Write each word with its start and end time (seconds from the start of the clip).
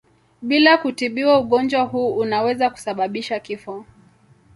Bila 0.41 0.77
kutibiwa 0.77 1.39
ugonjwa 1.39 1.81
huu 1.83 2.15
unaweza 2.17 2.69
kusababisha 2.69 3.39
kifo. 3.39 3.85